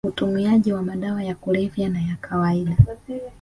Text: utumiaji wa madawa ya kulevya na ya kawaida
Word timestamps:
utumiaji 0.07 0.73
wa 0.73 0.81
madawa 0.81 1.23
ya 1.23 1.35
kulevya 1.35 1.89
na 1.89 2.01
ya 2.01 2.15
kawaida 2.21 2.77